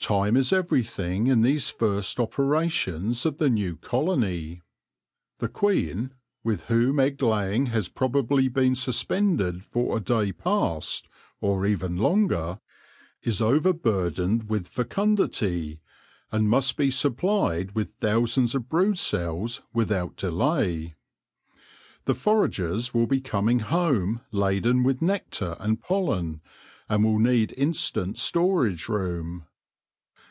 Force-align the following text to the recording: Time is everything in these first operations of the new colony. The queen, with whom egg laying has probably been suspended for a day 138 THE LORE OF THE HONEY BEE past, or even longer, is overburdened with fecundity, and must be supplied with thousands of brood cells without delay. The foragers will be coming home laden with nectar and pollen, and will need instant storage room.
Time 0.00 0.36
is 0.36 0.52
everything 0.52 1.28
in 1.28 1.40
these 1.40 1.70
first 1.70 2.20
operations 2.20 3.24
of 3.24 3.38
the 3.38 3.48
new 3.48 3.74
colony. 3.76 4.60
The 5.38 5.48
queen, 5.48 6.12
with 6.42 6.64
whom 6.64 7.00
egg 7.00 7.22
laying 7.22 7.66
has 7.68 7.88
probably 7.88 8.48
been 8.48 8.74
suspended 8.74 9.64
for 9.64 9.96
a 9.96 10.00
day 10.00 10.30
138 10.30 10.44
THE 10.44 10.50
LORE 10.50 10.66
OF 10.66 10.68
THE 10.68 10.76
HONEY 10.76 10.76
BEE 10.76 10.76
past, 10.76 11.08
or 11.40 11.66
even 11.88 11.96
longer, 11.96 12.60
is 13.22 13.40
overburdened 13.40 14.50
with 14.50 14.68
fecundity, 14.68 15.80
and 16.30 16.50
must 16.50 16.76
be 16.76 16.90
supplied 16.90 17.72
with 17.74 17.94
thousands 17.94 18.54
of 18.54 18.68
brood 18.68 18.98
cells 18.98 19.62
without 19.72 20.16
delay. 20.16 20.96
The 22.04 22.12
foragers 22.14 22.92
will 22.92 23.06
be 23.06 23.22
coming 23.22 23.60
home 23.60 24.20
laden 24.30 24.82
with 24.82 25.00
nectar 25.00 25.56
and 25.58 25.80
pollen, 25.80 26.42
and 26.90 27.02
will 27.04 27.18
need 27.18 27.54
instant 27.56 28.18
storage 28.18 28.86
room. 28.90 29.44